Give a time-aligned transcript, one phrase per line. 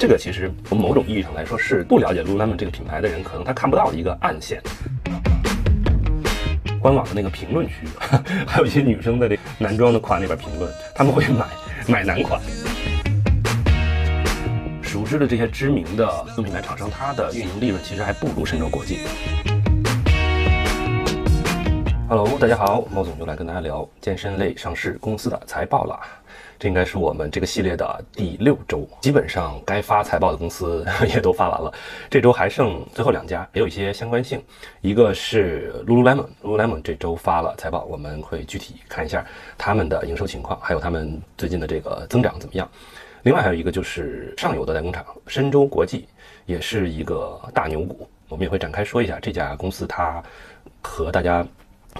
[0.00, 4.58] 这个其实从某种意义上来说，是不了解 Lululemon 这个品牌的人，可能他看不到的一个暗线。
[6.80, 7.86] 官网的那个评论区，
[8.46, 11.46] 还有一些女生的这男装的款里边评论，他们会买
[11.86, 12.40] 买男款。
[14.80, 19.00] 熟知的这些知名的用品牌厂商，它的运营利润其实还不如神州国际。
[22.08, 26.00] Hello，大家好，猫总又来跟大家聊健身类上市公司的财报了。
[26.60, 31.72] 这应该是我们这个系列的第六周，基本上该发财报的公司 也都发完了。
[32.10, 34.42] 这周还剩最后两家，也有一些相关性。
[34.82, 39.24] 一个是 Lululemon，Lululemon 这周发了财报，我们会具体看一下
[39.56, 42.70] 他们的营收情况，还有他们最近的这个增长怎么样。
[43.22, 46.06] 另外还有一个就是上游的代工厂深州国际，
[46.44, 50.22] 也是一个大牛股，我们也会展开说一下这家公司它
[50.82, 51.42] 和大家。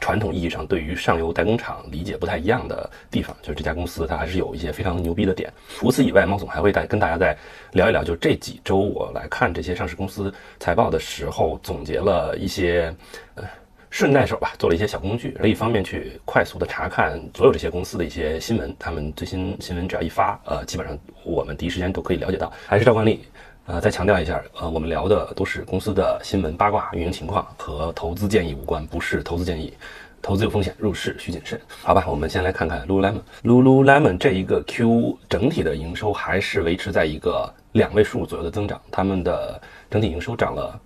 [0.00, 5.52] 传统意义上对于上游代工厂理解不太一样的地方，就是这家公司它还是有一些非常牛逼的点。
[5.78, 7.36] 除此以外，猫总还会带跟大家再
[7.72, 12.95] 聊一聊，就这几周我来看这些上市公司财报的时候，总结了一些
[13.34, 13.45] 呃
[13.90, 22.52] 顺带手吧，做了一些小工具，可以方便去快速的查看所有这些公司的一些新闻，他们最新新闻只要一发，呃，基本上我们第一时间都可以了解到。
[22.66, 23.24] 还是照惯例。
[23.71, 29.73] 呃，再强调一下，呃，我们聊的都是公司的新闻八卦、运营情况，和投资建议无关，不是投资建议，
[30.21, 31.60] 投资有风险，入市需谨慎。
[31.80, 33.21] 好吧，我们先来看看 Lululemon。
[33.45, 40.77] Lululemon 这一个 Q 整体的营收还是维持在一个两位数左右的增长，他们的整体营收涨了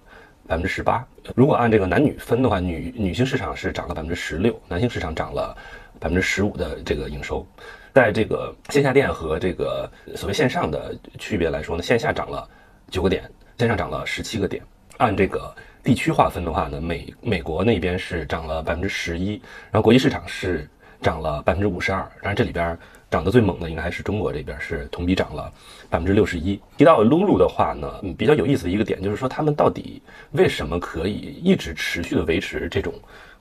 [0.46, 1.02] 百分之十八。
[1.34, 5.56] 如果按这个男女分的话，女女性市场是涨了百分之十六，男性市场涨了
[5.98, 7.46] 百分之十五的这个营收。
[7.94, 12.46] 在这个线下店和这个所谓线上的区别来说呢，线下涨了。
[12.94, 13.28] 九个点，
[13.58, 14.62] 线上涨了十七个点。
[14.98, 19.32] 按这个地区划分的话呢，美美国那边是涨了百分之十一，
[19.72, 20.70] 然后国际市场是
[21.02, 22.02] 涨了百分之五十二。
[22.22, 22.78] 当然这里边
[23.10, 25.52] 涨得最猛的应该还是中国这边，是同比涨了
[25.90, 26.60] 百分之六十一。
[26.76, 32.94] 提到 Lulu 的话呢，比较有意思的一个点就是说，他们到底为什么可以一直持续的维持这种？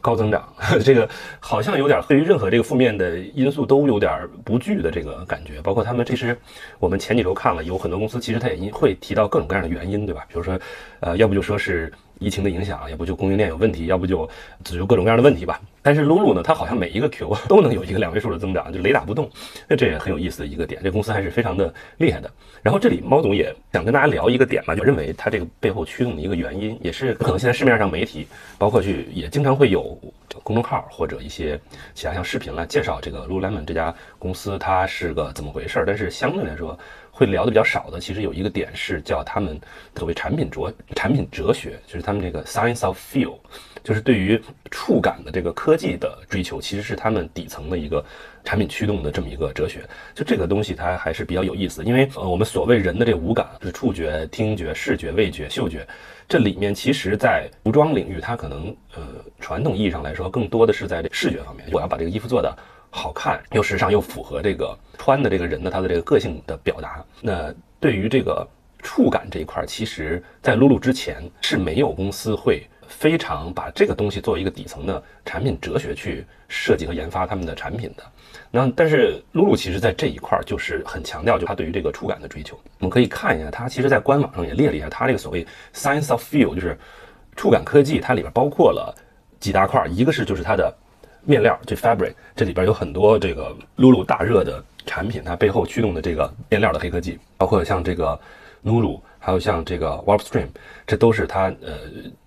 [0.03, 0.43] 高增长，
[0.83, 1.07] 这个
[1.39, 4.11] 好像有点对于任何这个负面的因素都有点
[4.43, 5.61] 不惧的这个感觉。
[5.61, 6.37] 包括他们其实，
[6.77, 10.25] 我们前几周看了，有很多公司其实它也会提到各种各样的原因，对吧？
[10.27, 10.59] 比如说，
[10.99, 11.89] 呃，要不就说是
[12.23, 14.29] 疫情的影响，要不就供应链有问题，要不就
[14.63, 15.59] 只有各种各样的问题吧。
[15.81, 19.29] 但是 Lulu 呢，它好像每一个 Q 都能有一个两位数的增长，就雷打不动。
[19.67, 22.31] 那这也很有意思的一个点，这公司还是非常的厉害的。
[22.61, 28.25] 然后这里猫总也想跟大家聊一个点嘛，就认为它这个背后驱动的一个原因，也是可能现在市面上媒体
[28.57, 29.99] 包括去也经常会有
[30.41, 31.59] 公众号或者一些
[31.93, 35.83] 其他像视频来介绍这个 Lululemon 这家公司它是个怎么回事。
[35.85, 36.79] 但是相对来说
[37.15, 39.59] 会聊的比较少的，其实有一个点是叫他们
[39.95, 43.37] 所谓产品哲产品哲学，就是他们这个 Science of Feel。
[43.83, 44.41] 就是对于
[44.71, 48.03] 触感的这个科技的追求，其实是他们底层的一个
[48.45, 49.81] 产品驱动的这么一个哲学。
[50.15, 51.83] 就这个东西，它还是比较有意思。
[51.83, 55.85] 因为呃，我们所谓人的这五感，就是触觉、听觉、视觉、味觉、嗅觉，
[56.29, 59.03] 这里面其实，在服装领域，它可能呃，
[59.41, 61.67] 传统意义上来说，更多的是在这视觉方面。
[61.73, 62.57] 我要把这个衣服做的
[62.95, 67.03] 好看，又时尚，又符合这个穿的这个人的他的这个个性的表达。
[67.21, 68.47] 那对于这个
[68.83, 72.67] 触感这一块，其实在露露之前是没有公司会。
[72.85, 78.03] 非常把这个东西作为一个底层的产品哲学去设计和研发他们的产品的。
[78.51, 82.59] 那但是露露其实在这一块就是很强调，就它对于这个触感的追求。
[82.79, 86.77] 我们可以看一下，它其实在官网上也列了一下，它这个所谓 Science of Feel，就是
[87.35, 88.93] 触感科技，它里边包括了
[89.39, 90.71] 几大块，一个是就是它的
[91.25, 98.19] 面料，这 Fabric，这里边有很多这个露露大热的产品，它背后驱动的这个面料的黑科技，包括像这个
[98.63, 100.47] 露露，还有像这个 Warp Stream，
[100.85, 101.77] 这都是它呃。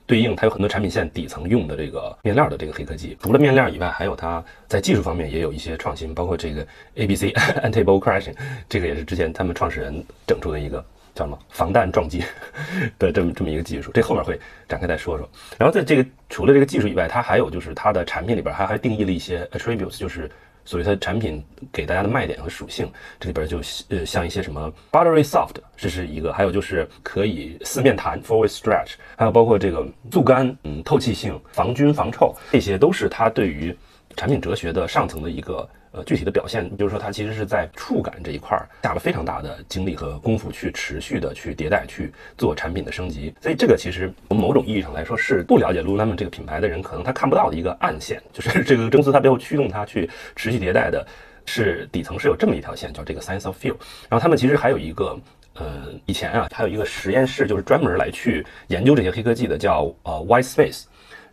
[0.08, 6.64] 对应它有很多产品线底层用的这个面料的这个黑科技，除了面料以外，还有它在技术方面也有一些创新，包括这个
[6.94, 7.22] ABC
[7.64, 8.36] Antiball Crashing，
[8.68, 10.84] 这个也是之前他们创始人整出的一个
[11.16, 12.22] 叫什么防弹撞击
[12.96, 14.38] 的这么这么一个技术，这后面会
[14.68, 15.28] 展开再说说。
[15.58, 20.30] 然后在这个除了这个技术以外，它还有就是它的产品里边还还定义了一些 attributes，就是。
[20.68, 21.40] 所谓它产品
[21.72, 22.90] 给大家的卖点和属性，
[23.20, 23.58] 这里边就
[23.88, 33.72] 呃像一些什么 buttery soft，这是一个，还有就是可以四面弹 forward stretch，还有包括这个速干，嗯，透气性、防菌防臭，这些都是它对于
[34.16, 35.68] 产品哲学的上层的一个。
[35.92, 43.34] 呃，具体的表现，比如说它其实是在触感这一块下了非常大的精力和功夫，去持续的去迭代，去做产品的升级。
[43.40, 51.06] 所以这个其实从某种意义上来说，是不了解 Lululemon 这个品牌的人，可能他看不到的一个暗线，就是这个公司它背后驱动它去持续迭代的，
[51.46, 53.76] 是底层是有这么一条线，叫这个 Science of Feel。
[54.08, 55.18] 然后他们其实还有一个，
[55.54, 60.84] 呃，以前啊，还有一个实验室，就是专门来去研究这些黑科技的，叫呃 White Space。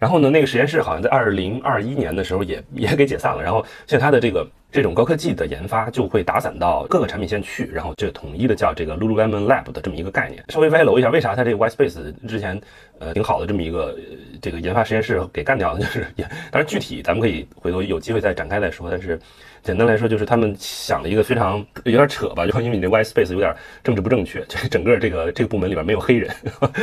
[0.04, 3.42] 然后呢，那个实验室好像在二零二一年的时候也也给解散了。
[3.42, 10.44] 然后现在它的这个这种高科技的研发就会打散到各个产品线去，然后就统一的叫这个 Lululemon Lab 的这么一个概念。
[10.50, 12.60] 稍微歪楼一下，为啥它这个 White Space 之前
[13.00, 13.98] 呃挺好的这么一个
[14.42, 15.80] 这个研发实验室给干掉了？
[15.80, 19.18] 就是也当然具体咱们可以回头有机会再展开再说，但是。
[19.64, 26.30] 简单来说，就是他们想了一个非常有点扯吧，就因为你那 White Space 有点政治不正确，这整个这个这个部门里边没有黑人，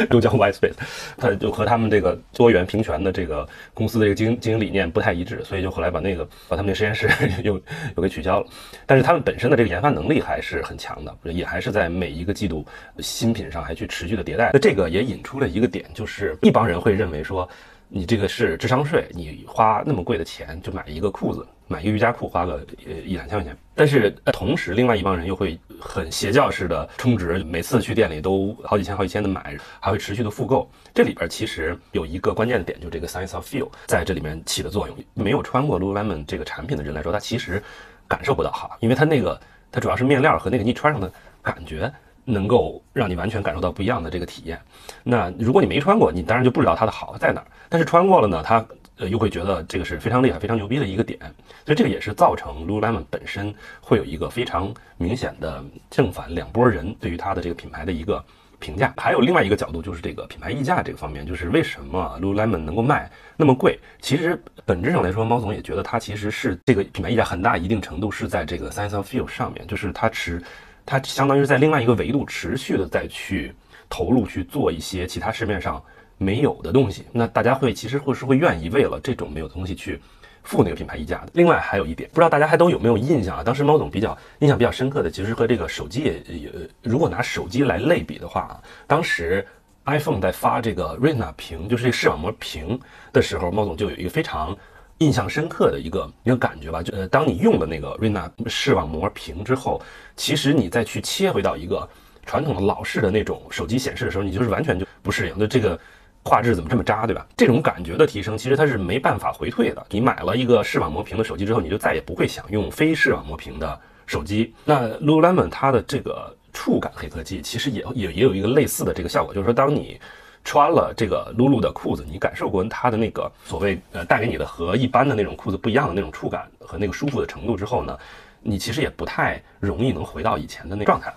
[0.09, 0.73] 都叫 White Space，
[1.19, 7.07] 他就和他们这个多元平权的这个公司的这个经经营理念不太一致，所以就后来把那个把他们那实验室
[7.45, 7.61] 又
[7.97, 8.47] 又给取消了。
[8.87, 12.67] 但是他们本身的这个研发能力还是很强的，也还是在每一个季度
[13.01, 14.51] 新品上还去持续的迭代。
[14.55, 17.47] 那这个也引出了一个点，就是一帮人会认为说。
[17.93, 23.57] 你这个是智商税，你花那么贵的钱就买一个裤子，买一个瑜伽裤花个呃一两千块钱。
[23.75, 30.71] 但是同时，另外一帮人又会很邪教式的充值，每次去店里都好几千、好几千的买，还会持续的复购。
[30.95, 34.97] 这里边其实有一个关键的点，就这个 science of feel 在这里面起的作用。
[35.15, 37.61] 没有穿过 Lululemon 这个产品的人来说，他其实
[38.07, 39.41] 感受不到哈，因为它那个
[39.73, 41.93] 它主要是面料和那个你穿上的感觉。
[42.25, 44.61] 能够让你完全感受到不一样的这个体验。
[45.03, 47.47] 那如果你没穿过，你当然就不知道它的好在哪儿。
[47.69, 48.65] 但是穿过了呢，它
[48.99, 51.19] 呃又会觉得这个是非常厉害、非常牛逼的一个点。
[51.65, 58.23] 所以这个也是造成 Lululemon 本身会有一个非常明显的正反两拨人对于它的这个品牌的一个
[58.59, 58.93] 评价。
[58.97, 63.79] 还有另外一个角度，就是这个品牌溢价这个方面，就是为什么 Lululemon 能够卖那么贵？
[64.01, 70.43] 其实本质上来说，猫总也觉得它其实是这个品牌溢价很大一定程度是在这个 Sense of Feel 上面，就是它持。
[70.91, 73.55] 它相当于是在另外一个维度持续的再去
[73.89, 75.81] 投入去做一些其他市面上
[76.19, 80.01] 没有的东西，那大家会其实会是会愿意为了这种没有的东西去
[80.43, 81.29] 付那个品牌溢价的。
[81.35, 83.45] 另外还有一点，不知道大家还都有没有印象啊？
[83.45, 86.51] 当时猫总比较印象比较深刻的，其实和这个手机也也，
[86.83, 88.59] 如果拿手机来类比的话啊，
[88.89, 89.47] 当时
[89.85, 92.77] iPhone 在发这个 Retina 屏，就是这视网膜屏
[93.13, 94.59] 的时候，猫总就有一个非常。
[95.01, 99.81] 印象深刻的一个一个感觉吧，就呃，当你用了那个瑞纳视网膜屏之后，
[100.15, 101.89] 其实你再去切回到一个
[102.27, 105.35] 传统的老式的那种手机显示的时候，你就是完全就不适应。
[105.39, 105.79] 那这个
[106.23, 107.27] 画质怎么这么渣，对吧？
[107.35, 109.87] 这种感觉的提升，其实它是没办法回退的。
[109.89, 114.53] 你买了一个视网膜屏的手机之后，你就再也不会想用非视网膜屏的手机。
[114.67, 119.99] 那 Lululemon 它的这个触感黑科技，其实也也也有一个类似的这个效果，就是说当你。
[120.45, 127.99] 穿了这个露露的裤子，你感受过它的那个所谓呃带给你的和一般的那种裤子不一样的那种触感和那个舒服的程度之后呢，
[128.41, 131.17] 你其实也不太容易能回到以前的那状态了。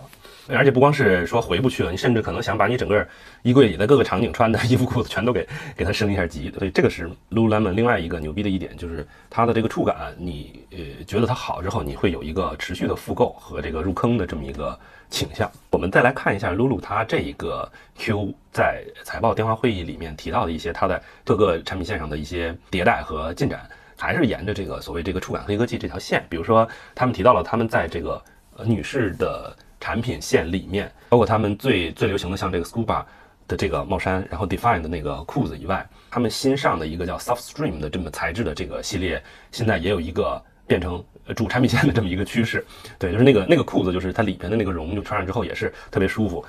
[0.50, 3.08] 而且不光是说回不去了，你甚至可能想把你整个
[3.42, 6.52] 衣柜里的各个场景穿的 衣服裤子全都给给它升一下级。
[6.58, 14.78] 所以这个是 Lululemon 另外一个牛逼的一点，就是它的这个触感，你呃觉得它好之后，你会有一个持续的复购和这个入坑的这么一个。
[15.10, 26.26] 倾向，我们再来看一下 Lulu 它这一个 Q 在财报电话会议里面提到的一些它在各个产品线上的一些迭代和进展，还是沿着这个所谓这个触感黑科技这条线。
[26.30, 28.20] 比如说，他们提到了他们在这个
[28.58, 33.04] 呃女士的产品线里面，包括他们最最流行的像这个 Scuba
[33.50, 39.22] 的这个帽衫，然后 Define 的那个裤子以外，他们新上的一个叫 Soft Stream 的这么材质的这个系列，
[39.52, 41.04] 现在也有一个变成。
[41.38, 42.66] 主产品线的这么一个趋势，
[43.00, 46.46] 对，就是那个那个裤子，就是它里边的那个绒，就穿上之后也是特别舒服，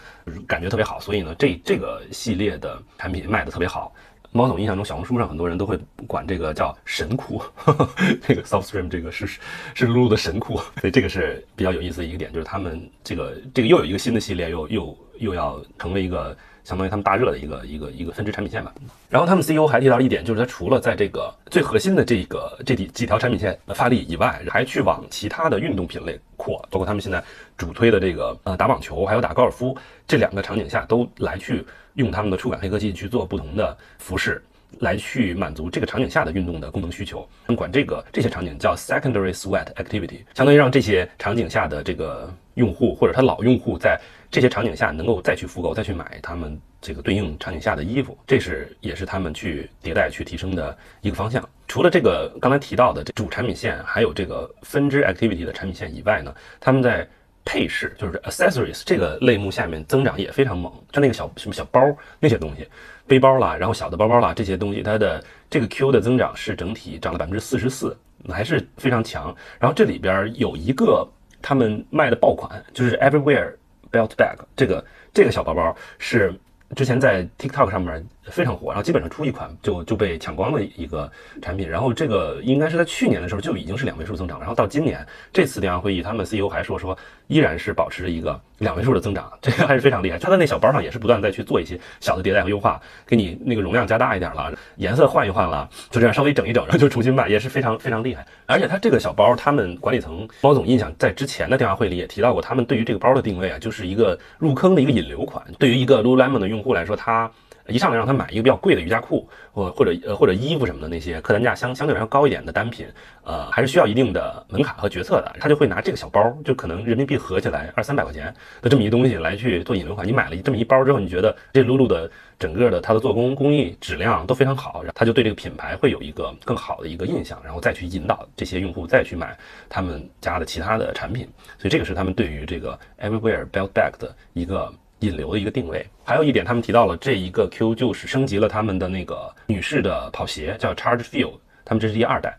[0.49, 0.99] 感觉特别好。
[0.99, 3.95] 所以呢，这这个系列的产品卖的特别好。
[4.37, 5.79] 猫总印象中，小红书上很多人都会
[6.09, 7.41] 管这个叫神裤，
[8.27, 9.29] 这个 Soft Stream 这个是
[9.75, 16.37] 是露露的神裤，所以这个是比较有意思的一个点，就是他们这个这个又有一个新的系列，又又又要成为一个。
[16.65, 18.73] 相当于他们大热的一个一个一个分支产品线吧。
[19.11, 27.23] 然后他们 CEO 还提到一点，就是他除了在这个最核心的这个这几几条产品线发力以外，还去往其他的运动品类扩，包括他们现在
[27.59, 29.77] 主推的这个呃打网球还有打高尔夫
[30.09, 31.63] 这两个场景下，都来去
[31.95, 34.43] 用他们的触感黑科技去做不同的服饰，
[34.81, 37.29] 来去满足这个场景下的运动的功能需求。
[37.47, 44.01] 他们管这个这些场景叫 secondary sweat activity，相当于让这些场景下的这个用户或者他老用户在。
[44.31, 51.49] 这些场景下能够再去复购、再去买他们这个对应场景下的衣服，这是也是他们去迭代、去提升的一个方向。
[51.69, 57.09] 除了这个刚才提到的主产品线，还有这个分支 activity 的产品线以外呢，他们在
[57.45, 60.73] 配饰，就是 accessories 这个类目下面增长也非常猛。
[60.93, 61.81] 像那个小什么小包
[62.19, 62.67] 那些东西，
[63.07, 67.97] 背包啦，然后小的包包啦，这些东西它的这个 Q 的增长是整体涨了百分之四十四，
[68.29, 69.35] 还是非常强。
[69.59, 71.07] 然后这里边有一个
[71.43, 73.55] 他们卖的爆款，就是 Everywhere。
[73.93, 76.35] Belt bag 这个这个小包包是
[76.75, 81.11] 之前在 TikTok 上面非常火，然后基本上出一款就就被抢光的一个
[81.43, 81.69] 产品。
[81.69, 90.19] 然后这个应该是在去年的时候就已经是两位数增长，然后到今年这次电话会议，他们 CEO 还说说依然是保持着一个两位数的增长，这个还是非常厉害。
[90.19, 98.27] 它的那小包上也是不断再去做一些小的迭代和优化，给你那个容量加大一点了，颜色换一换了，就这样稍微整一整，然后就重新卖，也是非常非常厉害。
[98.47, 105.45] 而且它这个小包，他们管理层猫总印象在之前的电话会里也提到过，他们对于这个包的定位啊，就是一个入坑的一个引流款。
[105.59, 107.31] 对于一个 Lululemon 的用户来说，他
[107.69, 112.87] 一上来让他买一个比较贵的瑜伽裤，或或者呃或者衣服什么的那些客单价相相对来说高一点的单品，
[113.23, 115.35] 呃还是需要一定的门槛和决策的。
[115.41, 120.07] 他就会拿这个小包，就可能人民币合起来二三百块钱的这么一东西来去做引流款。
[120.07, 129.37] 你买了这么一包之后，你觉得这 Lulu 的整个的它的做工工艺质量都非常好，他就对这个品牌会有一个更好的一个印象，然后再去引导这些用户再去买
[129.71, 131.27] 他们家的其他的产品。
[131.59, 134.71] 所以这个是他们对于这个 Everywhere Belt Bag 的一个。
[135.01, 141.35] 引流的一个定位，还有一点，他们提到了这一个 Q 就是升级了他们的那个女士的跑鞋，叫 Charge Field，
[141.65, 142.37] 他们这是第二代。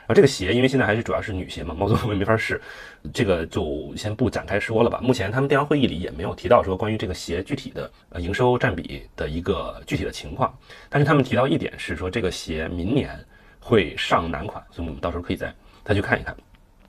[0.00, 2.58] 然后这个鞋，因为现在还是主要是女鞋嘛，猫总我也没法试，
[3.12, 4.98] 这个就先不展开说了吧。
[5.02, 10.56] 目前他们电话会议里也没有提到说关于这个鞋具体的呃营收占比的一个具体的情况，
[10.88, 13.10] 但是他们提到一点是说这个鞋明年
[13.60, 16.34] 会上男款，所以我们到时候可以再再去看一看。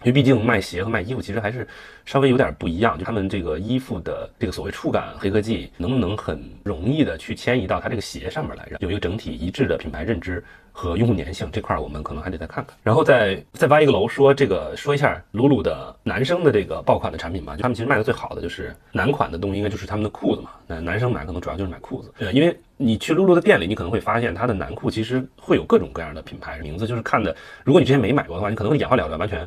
[0.01, 1.67] 因为毕竟卖鞋和卖衣服其实还是
[2.05, 12.75] 稍微有点不一样，就他们这个衣服的这个所谓触感黑科技能不能很容易的去迁移到它这个鞋上面来，有一个整体一致的品牌认知和用户粘性这块儿，我们可能还得再看看。
[12.81, 20.51] 然后再再挖一个楼，说这个说一下鲁鲁的男生的这个爆款的产品吧，他们其实卖的最好的就是男款的东西，应该就是他们的裤子嘛。
[20.65, 29.45] 那男生买可能主要就是买裤子，对，因为你去露露的店里，你可能会发现它的男裤其实会有各种各样的品牌名字，就是看的，如果你之前没买过的话，你可能会眼花缭乱，完全。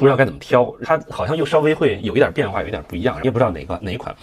[0.00, 4.16] 不知道该怎么挑，它好像又稍微会有一点变化，有一点不一样，也不知道哪个哪一款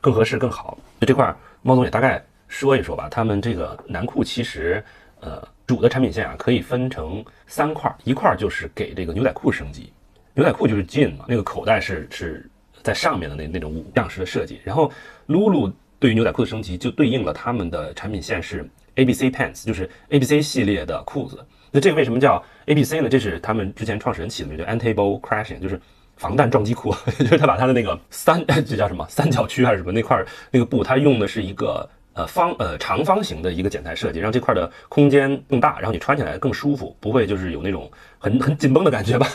[0.00, 0.78] 更合适更好。
[0.98, 3.10] 就这块，猫总也大概说一说吧。
[3.10, 4.82] 他们这个男裤其实，
[5.20, 9.92] 呃，主的产品线啊可以分成三块，一块就是给这个牛仔裤升级，
[10.32, 12.50] 牛仔裤就是 jean 嘛，那个口袋是是
[12.82, 14.62] 在上面的那那种五样式的设计。
[14.64, 14.90] 然后
[15.26, 21.44] ，Lulu 对于牛仔裤的升级就对应了他们的产品线是 ABC Pants，就是 ABC 系列的裤子。
[21.70, 23.08] 那这个为什么叫 A B C 呢？
[23.08, 25.80] 这是他们之前创始人起的名，叫 Antable Crashing，就是
[26.16, 26.94] 防弹撞击裤。
[27.20, 39.26] 就是他把他的那个三， 这叫什么三角区还是什么那块那个布，他用的是一个呃方呃长方形的一个剪裁设计，让这块的空间更大，然后你穿起来更舒服，不会就是有那种很 很紧绷的感觉吧？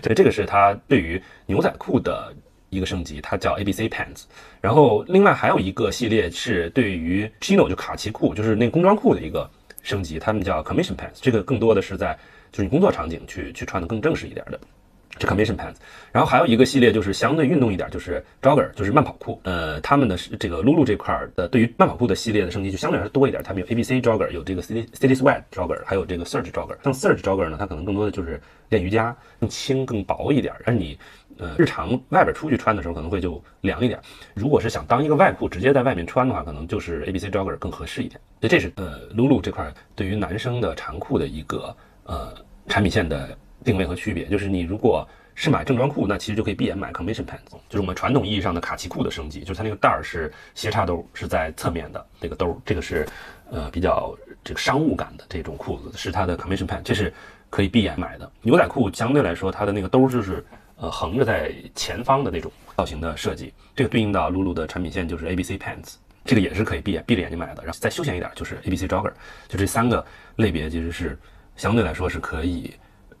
[0.00, 2.32] 这这个是他对于牛仔裤的
[2.68, 4.22] 一个升级，它叫 A B C Pants。
[4.60, 9.50] 然后另外还有一个系列是对于 Chino 就卡其裤，就是那个工装裤的一个。
[9.82, 12.18] 升级，他们叫 commission pants，这个更多的是在
[12.52, 14.60] 就是你工作场景去去穿的更正式一点的，
[15.18, 15.76] 这 commission pants。
[16.12, 19.40] 然后还有一个系列就是相对运动一点，就是 jogger，就是慢跑裤。
[19.44, 26.76] 呃，他们的这个 Lulu 这块的对于慢跑裤的系列的升级就相对来说多一点，他们有 ABC jogger，有这个 city city sweat jogger，还有这个 surge jogger。
[26.82, 30.98] 像 surge jogger 呢，它可能更多的就是练瑜伽，更轻更薄一点，而你。
[31.40, 33.98] 呃，日常外边出去穿的时候可能会就凉一点。
[34.34, 38.20] 如果是想当一个外裤直接在外面穿的话，可能就是 A B C Jogger 更合适一点。
[38.40, 42.34] 所以这是呃，Lulu 这块对于男生的长裤的一个呃
[42.68, 44.26] 产品线的定位和区别。
[44.26, 53.08] 就是你如果是买正装裤，那其实就可以闭眼买 Commission Pants，就是我们传统意义上的卡其裤的升级，就是它那个带儿是斜插兜，是在侧面的那个兜，这个是
[53.50, 57.10] 呃比较这个商务感的这种裤子，是它的 Commission Pants，这是
[57.48, 58.30] 可以闭眼买的。
[58.42, 60.44] 牛仔裤相对来说，它的那个兜就是。
[60.80, 67.62] 呃，横着在前方的那种造型的设计，这个对应到露露的产品线就是 A B C Pants，这个也是可以闭眼闭着眼睛买的。
[67.62, 69.12] 然后再休闲一点就是 A B C Jogger，
[69.46, 70.02] 就这三个
[70.36, 71.18] 类别其实是
[71.54, 72.72] 相对来说是可以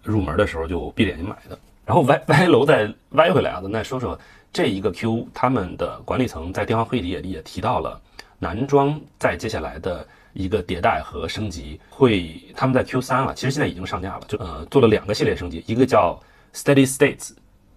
[0.02, 1.58] 入门的时候就闭着眼睛买的。
[1.84, 4.18] 然后歪歪楼再歪回来啊，咱再说说
[4.50, 8.00] 这一个 Q，他们的管理层在电话会议里也也提到了
[8.38, 16.18] 男装在接下来的一个迭代和升级，会他们在 Q 三了，其实现在已经上架了，就呃做了两个系列升级，一个叫
[16.54, 17.32] Steady States。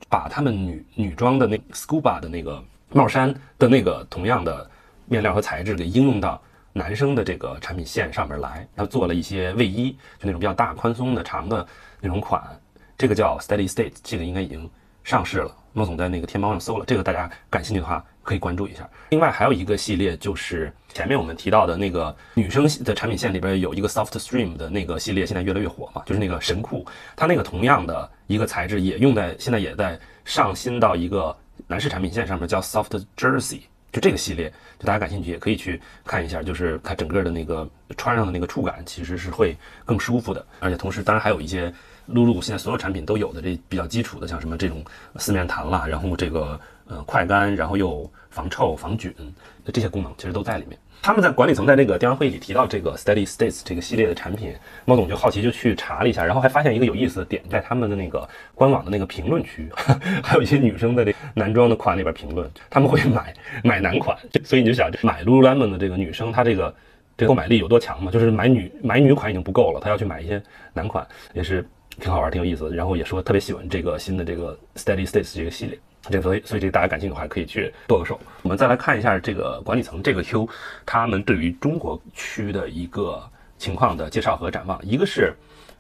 [0.10, 4.70] 把他们女女装的那 scuba 的那个帽衫的那个同样的
[5.06, 6.42] 面料和材质给应用到
[6.72, 11.66] 男生的这个产品线上面来，他做了一些卫衣，就那种比较大、宽松的、长的
[12.02, 12.42] 那种款，
[12.98, 14.70] 这个叫 Steady State，这个应该已经
[15.04, 15.56] 上市了。
[15.74, 18.90] 莫总在那个天猫上搜了，这个大家感兴趣的话可以关注一下。
[19.10, 26.84] 另外还有一个系列，就是前面我们提到的那个女生的产品线里边有一个 Soft Stream 的那个系列，现在越来越火嘛，就是那个神裤，
[27.16, 31.36] 它那个同样的一个材质也用在现在也在上新到一个
[31.68, 33.62] 男士产品线上面，叫 Soft Jersey，
[33.92, 41.72] 就这个系列，就大家感兴趣也可以去看一下，就是它整个的那个穿上的那个触感其实是会更舒服的，而且同时当然还有一些
[42.08, 44.84] 露露现在所有产品都有的这比较基础的，像什么这种
[45.18, 49.14] 四面弹啦，然后这个呃快干，然后又防臭防菌，
[49.72, 50.78] 这些功能其实都在里面。
[51.02, 58.26] 他们在管理层在这个电话会议里提到这个 Steady States 这个系列的产品，猫总就好奇就去查了一下，然后还发现一个有意思的点，在他们的那个
[58.56, 59.70] 官网的那个评论区，
[60.24, 63.34] 还有一些女生的这男装的款里边评论，他们会买
[63.66, 66.74] 买男款，所以你就想买 Lululemon 的这个女生，她这个
[67.18, 68.10] 这购买力有多强嘛？
[68.10, 71.68] 就是买女买女款已经不够了，她要去买一些男款，也是
[72.00, 72.76] 挺好玩、挺有意思的。
[72.78, 75.78] 然后也说特别喜欢这个新的这个 Steady States 这个系列。
[76.10, 78.20] 这所以所以这个大家感兴趣的话可以去剁个手。
[78.42, 80.48] 我们再来看一下这个管理层这个 Q，
[80.86, 83.24] 他们对于中国区的一个
[83.58, 84.78] 情况的介绍和展望。
[84.84, 85.34] 一个是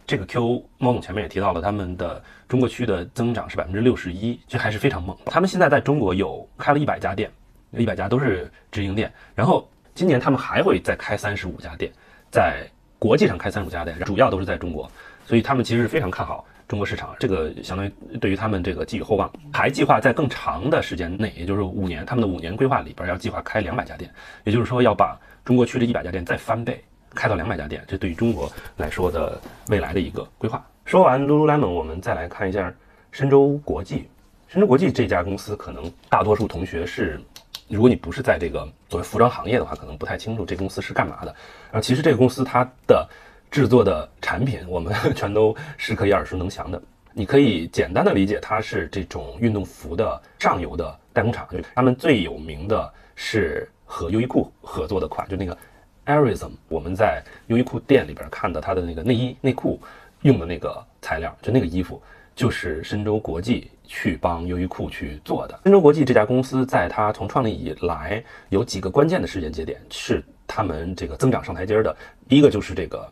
[0.08, 5.18] 这个 Q，猫总前面也提到了，他们的中国区的增长是百分之六十一，这还是非常猛。
[5.25, 7.30] 他们现在在中国有开了一百家店，
[7.72, 9.12] 一百家都是直营店。
[9.36, 11.92] 然后今年他们还会再开三十五家店，
[12.32, 12.65] 在
[12.98, 14.89] 国际上开三十五家店，主要都是在中国，
[15.25, 16.46] 所以他们其实是非常看好。
[16.67, 24.10] 中国市场，这个相当于对于他们这个寄予厚望，还计划在更长的时间内，也就是五年，他们的五年规划里边要计划开两百家店，
[24.43, 29.39] 也就是说要把中国区这一百家店再翻倍，开到两百家店，这对于中国来说的
[29.70, 30.65] 未来的一个规划。
[30.86, 32.74] 说完 Lululemon，我们再来看一下
[33.12, 34.08] 深州国际。
[34.48, 37.20] 深州国际这家公司，可能大多数同学是，
[37.67, 41.36] 如果你不是在这个作为服装行业的话，可能不太清楚这公司是干嘛的。
[41.72, 43.08] 然后其实这个公司它的。
[43.53, 46.81] 制作的产品，我们 全都是可以耳熟能详的。
[47.13, 51.48] 你可以简单的理解，它是这种运动服的上游的代工厂。
[51.75, 55.55] 他们最有名的是和优衣库合作的款，就那个
[56.07, 56.50] Airism。
[56.67, 59.79] 我们在优衣库店里边看的，它的那个内衣内裤
[60.24, 62.01] 用的那个材料，就那个衣服，
[62.33, 65.60] 就是深州国际去帮优衣库去做的。
[65.62, 71.95] 深州国际这家公司，在它从创立以来，有几个关键的时间节点，是他们这个增长上台阶的。
[72.27, 73.07] 第一个就是这个。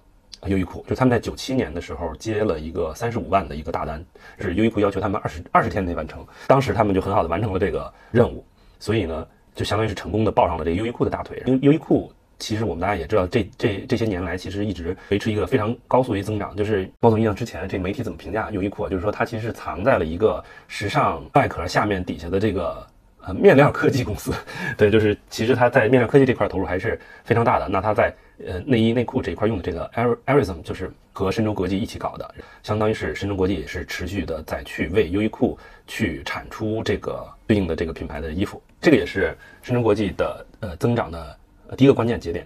[0.48, 4.04] 优衣库就他们在九七年的时候接了一个三十五万的一个大单，
[4.40, 8.44] 是优衣库要求他们二十二十天内完成，当时他们就很好的完成了这个任务，
[8.80, 11.44] 所以呢，就相当于是成功的抱上了这个优衣库的大腿。
[11.46, 16.56] 因为优衣库其实我们大家也知道，这这这些年来其实一直维持一个非常高速的增长。
[16.56, 18.90] 就是包总印象之前，这媒体怎么评价优衣库？
[18.90, 22.88] 就是说它其实是藏在了一个时尚外壳下面底下的这个。
[23.24, 24.34] 呃，面料科技公司，
[24.76, 27.70] 对，就是其实它在面料科技这块投入还是非常大的。
[27.70, 28.12] 那它在
[28.44, 38.60] 呃内衣内裤这一块用的这个 Air Airism，就是和深州国际一起搞的，相当于是深州国际也是持续的在去为优衣库去产出这个对应的这个品牌的衣服。
[38.82, 41.38] 这个也是深州国际的呃增长的
[41.78, 42.44] 第一个关键节点。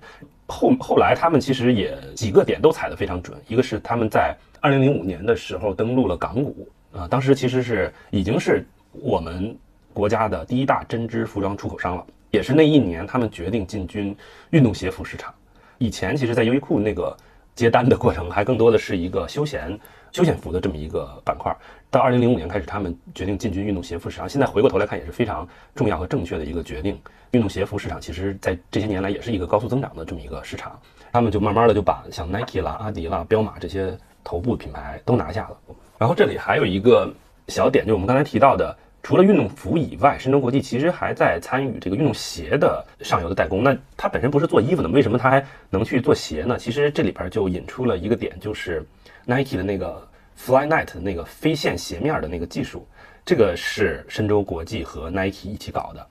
[0.48, 8.62] 后后来他们其实也几个点都踩得非常准，一个是他们在二零零五年的时候登陆了港股啊，当时其实是已经是
[8.92, 9.58] 我们。
[9.96, 14.16] 国家的第一大针织服装出口商了，也是那一年，他们决定进军
[14.50, 15.34] 运动鞋服市场。
[15.78, 17.16] 以前其实，在优衣库那个
[17.56, 19.80] 接单的过程，还更多的是一个休闲
[20.12, 21.56] 休闲服的这么一个板块。
[21.90, 24.28] 到二零零五年开始，他们决定进军运动鞋服市场。
[24.28, 27.00] 现在回过头来看，也是非常重要和正确的一个决定。
[27.32, 30.78] 运动鞋服市场其实，在这些年来也是一个高速增长的这么一个市场。
[31.14, 35.58] 他们就慢慢的就把像 Nike 啦、阿迪啦、彪马这些头部品牌都拿下了。
[35.98, 37.10] 然后这里还有一个
[37.48, 38.78] 小点，就我们刚才提到的。
[39.06, 43.64] 除了运动服以外，深州国际其实还在参与这个运动鞋的上游的代工。
[43.64, 46.58] 那它本身不是做衣服的，为什么它还能去做鞋呢？
[46.58, 48.84] 其实这里边就引出了一个点，就是
[49.26, 50.02] Nike 的那个
[50.36, 52.88] Flyknit 的那个飞线鞋面的那个技术，
[53.24, 56.04] 这个是深州国际和 Nike 一起搞的，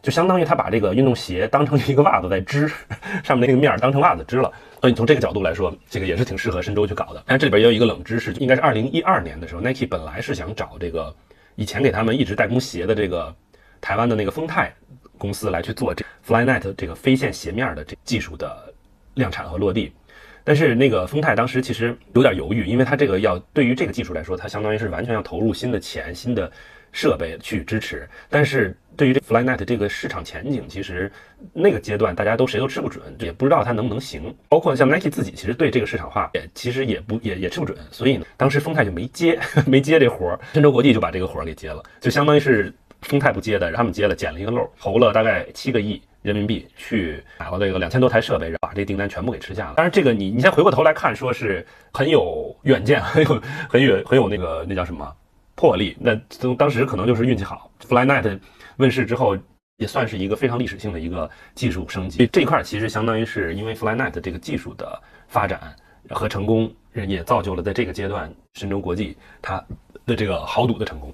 [0.00, 2.66] 就相当于他把这个运动鞋当成一个袜子在织，
[3.22, 4.50] 上面那个面当成袜子织了。
[4.80, 7.22] 所以从这个角度来说，这个也是挺适合深州去搞的。
[7.26, 11.14] 但这里边也有一个冷知识，应该是二零一二年的时候，Nike 本来是想找这个。
[11.58, 13.34] 以前给他们一直代工鞋的这个
[13.80, 14.72] 台湾的那个丰泰
[15.18, 18.72] 公司来去做这 Flyknit 这个飞线鞋面的这技术的
[19.14, 19.92] 量产和落地，
[20.44, 26.48] 但是那个丰泰当时其实有点犹豫，因为它这个要对于这个技术来说，它相当于是完全要投入新的钱、新的
[26.92, 28.76] 设备去支持，但是。
[28.98, 31.10] 对于这 Flynet 这个市场前景，其实
[31.52, 34.34] 那个阶段大家都谁都吃不准，也不知道它能不能行。
[34.48, 37.78] 包括像 Nike 自己，其实对这个市场化也其实也不也也吃不准。
[37.92, 49.74] 所以呢，当时丰泰就没接 没接这活儿，深州国际就把这个活儿给接了，就相当于是丰泰不接的，他们接了，捡了一个漏，投了大概七个亿人民币去买了这个两千多台设备，然后把这订单全部给吃下了。
[49.76, 55.14] 当然，这个你你先回过头来看，说是很有远见， 很有很有很有那个那叫什么
[55.58, 55.96] 破例。
[55.98, 58.38] 那从当时可能就是运气好 Fly Night，。
[58.76, 59.36] 问世之后，
[59.78, 62.24] 也算是一个非常历史性的一个技术升级。
[62.28, 65.74] 这一块其实相当于是因为 Fly Night 这个技术的发展
[66.10, 69.60] 和成功，也造就了在这个阶段深州国际它
[70.06, 71.12] 的这个豪赌的成功。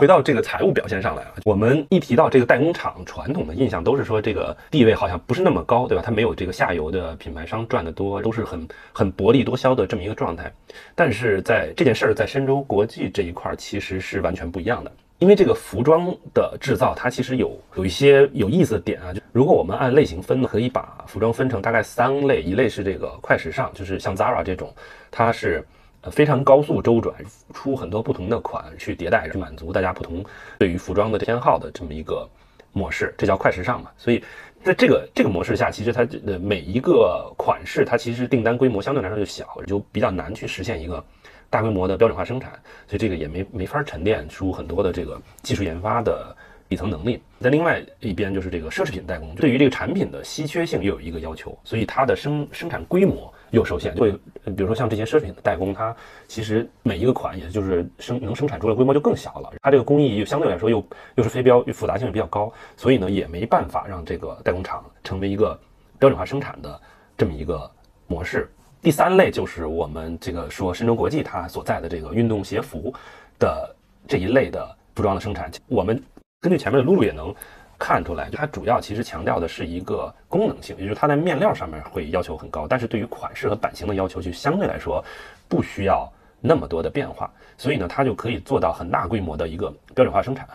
[0.00, 6.02] 回到这个财务表现上来啊，我们一提到这个代工厂，传统的印象都是说这个地位好像不是那么高，对吧？
[6.02, 10.50] 它没有这个下游的品牌商赚得多，都是很很薄利多销的这么一个状态。
[10.94, 14.90] 但是在这件事儿，在深州国际这一块儿，其实是完全不一样的。
[15.18, 19.12] 因为这个服装的制造，它其实有有一些有意思的点啊。
[19.12, 24.74] 就如果我们按类型分呢，可以把服装分成大概三类，一类是这个快时尚，就是像 Zara 这种，
[25.10, 25.62] 它是
[26.02, 27.14] 呃非常高速周转，
[27.52, 30.24] 出很多不同的款去迭代，去满足大家不同
[30.58, 32.28] 对于服装的偏好的这么一个
[32.72, 33.90] 模式，这叫快时尚嘛。
[33.96, 34.22] 所以
[34.62, 41.04] 在这个这个模式下，其实它的每一个款式，它其实订单规模相对来说就小，就比较难去实现一个。
[41.52, 42.52] 大规模的标准化生产，
[42.86, 46.32] 所以这个也没没法沉淀出很多的这个技术研发的
[46.68, 47.20] 底层能力。
[47.40, 53.94] 在另外一边，就是这个奢侈品代工，对于这个产品的稀缺性又有一个要求，所以它的生生产规模又受限。
[53.96, 54.12] 会
[54.44, 55.94] 比如说像这些奢侈品的代工，它
[56.26, 59.52] 其实每一个款，也就是生能生产出来规模就更小了。
[59.62, 60.84] 它这个工艺又相对来说又
[61.16, 65.58] 又是非标，复杂性也比较高，所以呢也没办法让这个代工厂成为一个
[65.98, 66.80] 标准化生产的
[67.16, 67.70] 这么一个
[68.06, 68.50] 模式。
[68.82, 72.92] 第三类就是我们这个说深州国际它所在的这个运动鞋服
[73.38, 73.76] 的
[74.08, 76.02] 这一类的服装的生产，我们
[76.40, 77.34] 根据前面的露露也能
[77.80, 85.02] 看出来，它主要其实强调的是一个功能性，也就是它在面料上面会要求很高，但是对于款式和版型的要求就相对来说
[85.48, 86.06] 不需要
[86.40, 90.46] 那么多的变化，所以呢，它就可以做到很大规模的一个标准化生产。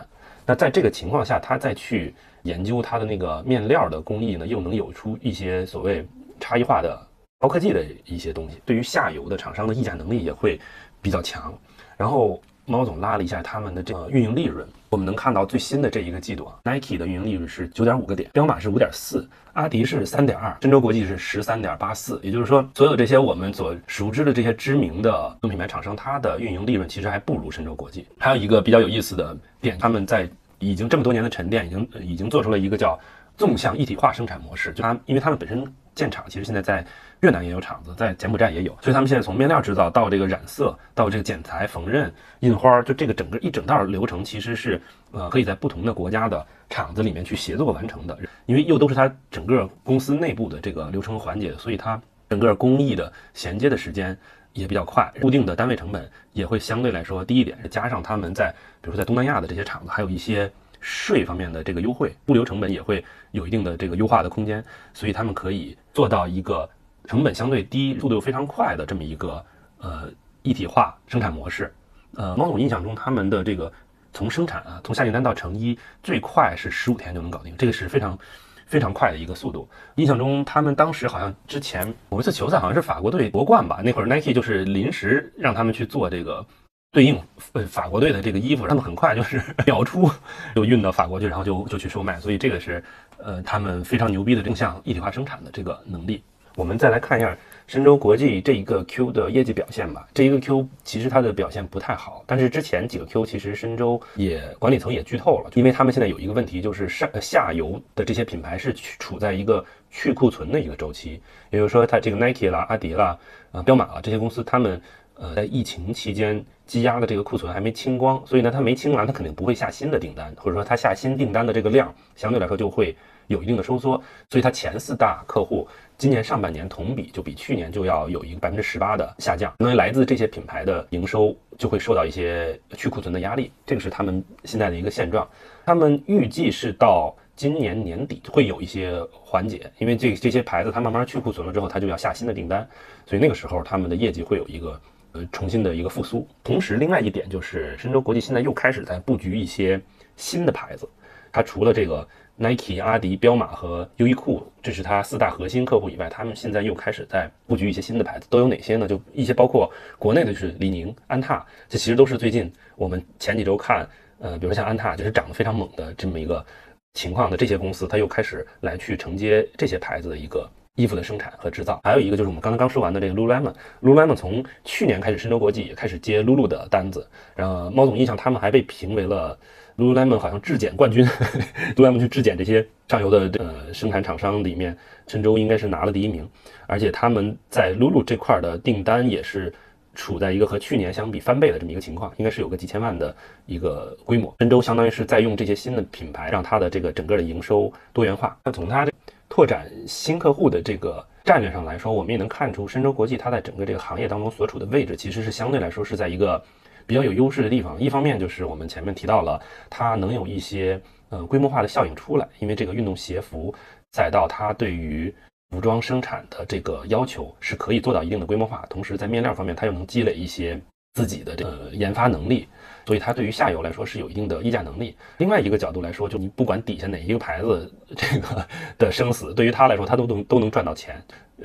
[0.46, 6.06] 那在这个情况下，它再去研究它的那个面料的工艺呢，又能有出一些所谓
[6.38, 7.06] 差异化的。
[7.38, 10.58] 高科技的一些东西，对于下游的厂商的议价能力也会
[11.02, 11.52] 比较强。
[11.94, 22.18] 然后猫总拉了一下他们的这个运营利润，我们能看到最新的这一个季度啊，Nike 的运营利润是九点五个点，彪马是五点四，阿迪是三点二，深州国际是十三点八四。
[22.22, 28.06] 也就是说，所有这些我们所熟知的这些知名的品牌厂商，它的运营利润其实还不如深州国际。
[28.18, 30.26] 还有一个比较有意思的点，他们在
[30.60, 32.98] 已经这么多年的沉淀，已经已经做出了一个叫
[33.36, 35.70] 纵向一体化生产模式，就它因为他们本身。
[35.96, 36.84] 建厂其实现在在
[37.20, 44.80] 越南也有厂子，在柬埔寨也有，所以他们现在从面料制造到这个染色，到这个剪裁、缝纫、印花，就这个整个一整道流程，其实是
[45.12, 48.18] 呃可以在不同的国家的厂子里面去协作完成的。
[48.44, 54.16] 因为又都是它整个公司内部的这个流程环节，所以它整个工艺的衔接的时间
[54.52, 57.56] 也比较快，固定的单位成本也会相对来说低一点。
[57.70, 60.50] 加上他们在比如说在东南亚的这些厂子，还有一些。
[60.78, 64.62] 税方面的这个优惠，物流成本也会有一定的这个优化的空间，
[64.94, 66.68] 所以他们可以做到一个
[67.06, 69.44] 成本相对低、速度又非常快的这么一个
[69.78, 70.08] 呃
[70.42, 71.72] 一体化生产模式。
[72.14, 73.72] 呃，猫总印象中他们的这个
[74.12, 78.18] 从生产啊，从下订单到成衣最快是十五天就能搞定，这个是非常
[78.66, 79.68] 非常快的一个速度。
[79.96, 86.44] 印象中他们当时好像之前某一次球赛好像是法国队夺冠吧，那会儿 Nike 就是临时让他们去做这个。
[86.92, 87.20] 对应
[87.52, 90.08] 呃法国队的这个衣服，他们很快就是 秒出
[90.54, 92.82] 就运到法国去，然后就就去售卖，所以这个是
[93.18, 96.22] 呃他们非常牛逼的正向一体化生产的这个能力。
[96.56, 97.36] 我们再来看一下
[97.68, 100.08] 深州国际这一个 Q 的业绩表现吧。
[100.14, 113.18] 这一个 Q 其实它的表现不太好，但是之前几个 Q 其实深州也管理层也剧透了，因为他们现在有一个问题，就是上下游的这些品牌是处在一个去库存的一个周期，也就是说它这个 Nike 啦、阿迪啦、
[113.52, 114.80] 呃彪马啦这些公司，他们
[115.14, 116.44] 呃在疫情期间。
[116.66, 125.66] 积压的这个库存还没清光，所以呢，它没清完，它肯定不会下新的订单，或者说它下新订单的这个量相对来说就会有一定的收缩，所以它前四大客户
[125.98, 135.28] 今年上半年同比就比去年就要有一个百分之十八的下降，因为来自这些品牌的营收就会受到一些去库存的压力，这个是他们现在的一个现状。
[135.64, 142.68] 他们预计是到今年年底会有一些缓解，因为这这些牌子它慢慢去库存了之后，它就要下新的订单，
[143.04, 144.80] 所以那个时候他们的业绩会有一个
[145.12, 145.26] 呃。
[145.32, 149.80] 重新的一个复苏，同时另外一点就是深州国际现在又开始在布局一些
[150.16, 150.88] 新的牌子，
[151.32, 152.06] 它除了这个
[152.38, 158.86] Nike、阿迪、彪马和优衣库，这是它四大核心客户以外，他们现在又开始在布局一些新的牌子，都有哪些呢？
[158.86, 166.44] 就一些包括国内的就是李宁、安踏，这其实都是最近我们前几周看，呃，比如像安踏就是涨得非常猛的这么一个
[166.92, 170.46] 情况的这些公司，它又开始来去承接这些牌子的一个。
[170.76, 177.06] 衣服的生产和制造，还有一个就是我们刚才刚说完的这个 Lululemon，Lululemon 从去年开始，深州国际也开始接 Lulu 的单子。
[177.34, 179.36] 然后猫总印象，他们还被评为了
[179.78, 181.04] Lululemon 好像质检冠军，
[181.76, 184.76] Lululemon 去质检这些上游的呃生产厂商里面，
[185.08, 186.28] 深州应该是拿了第一名。
[186.66, 189.50] 而且他们在 Lulu 这块的订单也是
[189.94, 194.34] 处在一个和去年相比翻倍的这么一个情况，应该是有个几千万的一个规模。
[194.40, 198.38] 深州相当于是在用这些新的品牌，让它的这个整个的营收多元化。
[198.44, 198.92] 那从它这。
[199.36, 206.42] 拓展新客户的这个战略上来说，我们也能看出深州国际它在整个这个行业当中所处的位置，其实是相对来说是在一个
[206.86, 213.54] 比较有优势的地方，一方面就是我们前面提到了它能有一些呃规模化的效应出来，因为这个运动鞋服
[213.92, 215.14] 再到它对于
[215.50, 220.58] 服装生产的这个要求是可以做到一定的规模化，同时在面料方面它又能积累一些
[220.94, 222.48] 自己的这个研发能力，
[222.86, 224.96] 所以它对于下游来说是有一定的议价能力。
[225.18, 228.46] 另外一个角度来说，就你不管底下哪一个牌子这个
[228.78, 231.02] 的生死，对于它来说，它都能都能赚到钱。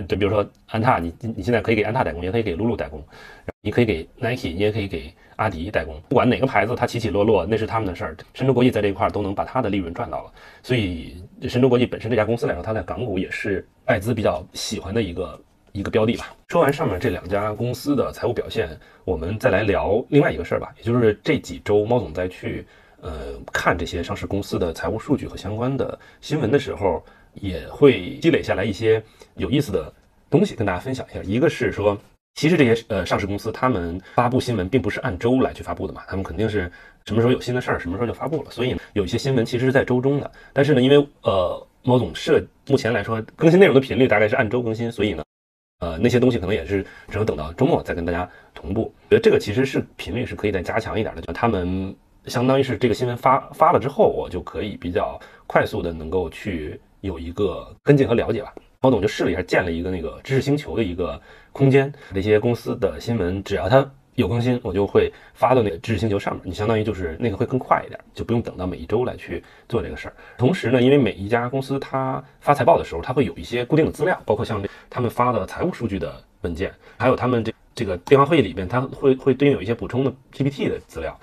[0.07, 3.03] 就比如说安踏，你你现在可以给安踏代工，也可以给露露代工，
[3.61, 8.15] 你可以给 Nike，你也可以给阿迪代工，不管哪个牌子，它起起落落那是他们的事儿。
[8.33, 10.31] 神州国际在这一块儿都能把它的利润赚到了，
[10.63, 15.37] 所以神州国际本身这家公司来说，它在港股也是外资比较喜欢的一个
[15.71, 16.33] 一个标的吧。
[16.47, 18.69] 说完上面这两家公司的财务表现，
[19.05, 22.65] 我们再来聊另外一个事儿吧，也就是这几周猫总在去
[23.01, 23.11] 呃
[23.51, 27.03] 看这些上市公司的财务数据和相关的新闻的时候。
[27.35, 29.01] 也会积累下来一些
[29.35, 29.93] 有意思的
[30.29, 31.23] 东西跟大家分享一下。
[31.23, 31.97] 一个是说，
[32.35, 36.69] 其实这些呃上市公司他们发布新闻并不是按周来去发布的嘛，他们肯定是
[37.05, 38.51] 什么时候有新的事儿，什么时候就发布了。
[38.51, 45.23] 所以有一些新闻其实是在周中的，但是呢，因为呃猫总设目前来说更新内容的频率大概是按周更新，所以呢，
[45.81, 48.91] 呃那些东西可能也是只能等到周末再跟大家同步。
[49.09, 51.93] 觉得这个其实是频率是可以再加强一点的，就他们
[52.27, 56.79] 相当于是这个新闻发发了之后，我就可以比较快速的能够去。
[57.01, 61.19] 有一个跟进和了解吧，猫总就试了一下，建了一个那个知识星球的一个
[61.51, 63.81] 空间，那些公司的新闻只要它
[64.21, 66.41] 有更新，我就会发到那个知识星球上面。
[66.45, 70.13] 你相当于就是那个会更快一点，就不用等到每一周来去做这个事儿。
[70.37, 81.19] 同时呢，因为每一家公司它发财报的时候，它会有一些固定的资料，包括像他们发的财务数据的文件，还有他们这这个电话会议里边，它会会对应有一些补充的 PPT 的资料。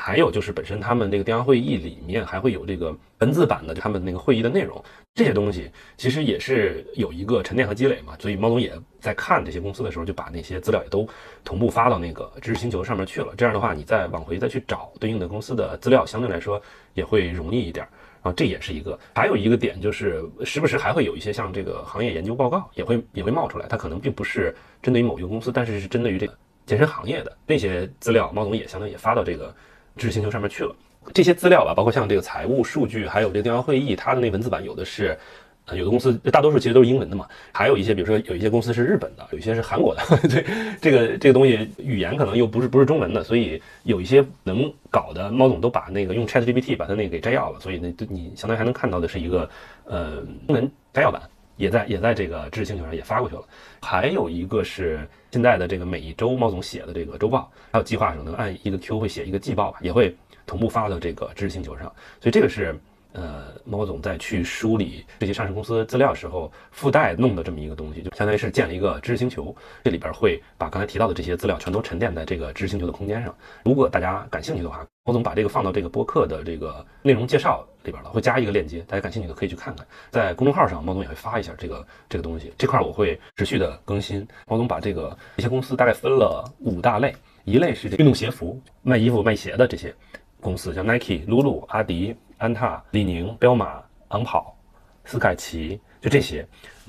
[0.00, 4.82] 还有就是本身他们这个电话会议里面还会有这个文字版的他们那个会议的内容，
[5.12, 8.16] 这些东西其实也是有一个沉淀和积累嘛。
[8.20, 11.06] 所以猫总也在看这些公司的时候，就把那些资料也都
[11.44, 13.34] 同步发到那个知识星球上面去了。
[13.36, 16.62] 这样的话，你再往回再去找对应的公司的资料，相对来说
[16.94, 17.84] 也会容易一点。
[18.22, 29.52] 然后这也是一个，还有一个点就是时不时还会有一些像这个行业研究报告也会也会冒出来，它可能并不是针对于某一个公司，但是是针对于这个健身行业的那些资料，猫总也相当于也发到这个。
[29.98, 30.74] 知识星球上面去了，
[31.12, 35.18] 这些资料吧，包括像这个财务数据，还有这个电话会议，它的那文字版有的是，
[35.66, 40.44] 呃，有的公司大多数其实都是英文的嘛，还有一些，比如说有一些公司是日本的，有一些是韩国的， 对，
[40.80, 49.50] 这个这个东西语言可能又不是不是中文的，所以有一些能搞的，猫总都把那个用 ChatGPT 把它那个给摘要了，所以呢，你相当于还能看到的是一个
[49.84, 51.20] 呃中文摘要版，
[51.58, 53.42] 也在也在这个知识星球上也发过去了，
[53.82, 55.06] 还有一个是。
[55.30, 60.16] 现在的这个每一周猫总写的这个周报，还有计划上能按一个 Q 会写一个季报吧，也会
[60.46, 61.84] 同步发到这个知识星球上。
[62.18, 62.74] 所以这个是
[63.12, 73.34] 呃猫总在去梳理这些上市公司资料时候附带弄的这么一个东西，就相当于是建了一个知识星球，这里边会把刚才提到的这些资料全都沉淀在这个知识星球的空间上。
[73.64, 79.86] 如果大家感兴趣的话，猫总把这个放到这个播客的这个内容介绍里边了，会加一个链接，大家感兴趣的可以去看看。
[80.10, 84.26] 在公众号上，猫总也会发一下这个这个东西，这块我会持续的更新。
[84.46, 89.94] 猫总把这个一些公司大概分了五大类，一类是这运动鞋服，卖衣服卖鞋的这些
[90.40, 94.56] 公司，像 Nike、Lulu、阿迪、安踏、李宁、彪马、昂跑、
[95.04, 96.46] 斯凯奇，就这些。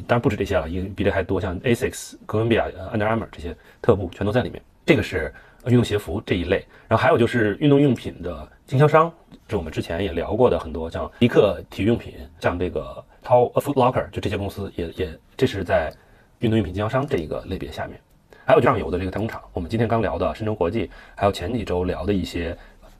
[0.08, 4.62] 当然不止这些了，因为比这还多，像 Asics、哥伦比亚、Under Armour 这些特步全都在里面。
[4.86, 5.34] 这个是。
[5.66, 9.12] 运动鞋服这一类，然后还有就是运动用品的经销商，
[9.46, 15.94] 这我们之前也聊过的很多，像迪克体育用品，像这个 Tall Foot Locker，就这些公司也也这是在
[16.40, 18.00] 运动用品经销商这一个类别下面。
[18.46, 22.58] 还有上游的这个代工厂，我们今天刚聊的深州国际，还有前几周聊的一些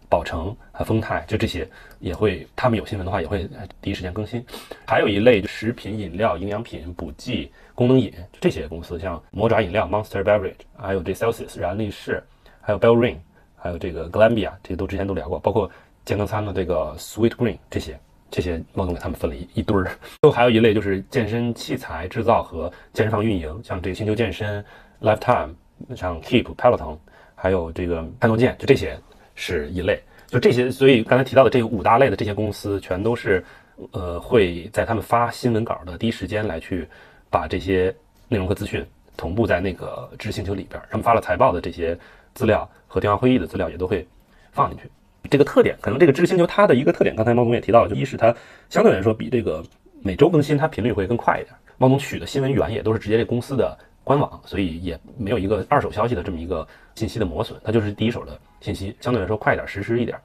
[0.10, 1.70] 宝城和丰泰，就这些
[2.00, 3.48] 也会，他们有新闻的话也会
[3.80, 4.44] 第一时间更新。
[4.88, 12.24] 还有一类食品饮料、营养品、补剂、功能饮，这些公司，像魔爪饮料 Monster Beverage，还有这 Celsius 燃力士。
[12.62, 13.16] 还有 Bell Ring，
[13.56, 15.72] 还有这个 Glanbia，这些都之前都聊过，包括
[16.06, 19.86] 健康餐的这个 Sweet Green 这些，这些猫总给他们分了一一堆儿。
[20.22, 24.64] 最后还有一类就是健身器材制造和健身房运营，像这个星球健身、
[25.02, 25.56] Lifetime，
[25.96, 26.96] 像 Keep、Peloton，
[27.34, 29.00] 还有这个泰诺健，就这些
[29.40, 30.00] 是一类。
[30.28, 33.44] 就这些，所以刚才提到的这五大类的这些公司，全都是
[33.92, 36.88] 呃会在他们发新闻稿的第一时间来去
[37.32, 37.96] 把这些
[38.28, 38.86] 内容和资讯
[39.18, 40.80] 同步在那个知识星球里边。
[40.92, 41.98] 他们发了财报的这些。
[42.36, 44.08] 资料和电话会议的资料也都会
[44.52, 44.90] 放进去。
[45.30, 48.34] 这个特点，可能这个知识星球它的一个特点，刚才猫总也提到了，就一是它
[48.70, 49.66] 相对来说比这个
[50.04, 51.54] 每周更新它频率会更快一点。
[51.80, 60.18] 猫总取的新闻源也都是直接这公司的官网，所以也没有一个二手消息的这么一个信息的磨损，它就是第一手的信息，相对来说快一点，实时一点。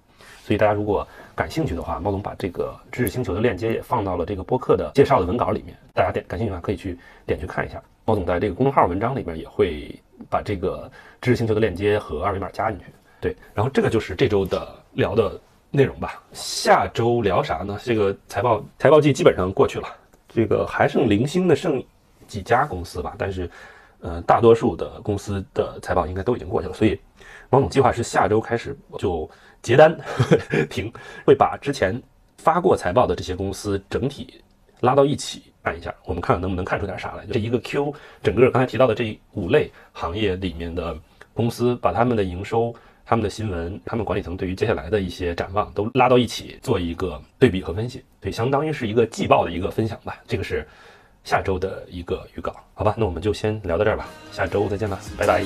[0.43, 7.83] 所以大家如果感兴趣的话，猫总把这个知识星球的链接也放到了这个播客的介绍的文稿里面，大家点感兴趣的话可以去点去看一下。
[8.05, 10.91] 猫总在这个公众号文章里边也会把这个
[11.23, 12.87] 知识星球的链接和二维码加进去。
[13.21, 16.23] 对，然后这个就是这周的聊的内容吧。
[16.35, 17.79] 下周聊啥呢？
[17.83, 19.89] 这个财报财报季基本上过去了，
[20.29, 21.83] 这个还剩零星的剩
[22.27, 23.51] 几家公司吧，但是，
[24.05, 27.01] 呃，大多数的公司的财报应该都已经过去了，所以
[27.49, 29.29] 王总计划是下周开始就
[29.63, 29.99] 结单
[30.69, 30.93] 停，
[31.25, 32.01] 会把之前
[32.37, 34.43] 发过财报的这些公司整体
[34.81, 37.25] 拉到一起看一下，我们看看能不能看出点啥来。
[37.33, 40.95] 这一个 Q，整个刚才提到的这五类行业里面的
[41.33, 42.75] 公司，把他们的营收。
[43.07, 50.17] 他们的新闻，他们管理层对于接下来的一些展望都拉到一起做一个对比和分析，对，相当于是一个季报的一个分享吧。
[50.27, 50.67] 这个是
[51.25, 52.95] 下周的一个预告，好吧？
[52.97, 55.43] 那我们就先聊到这儿吧，下周再见吧，拜拜。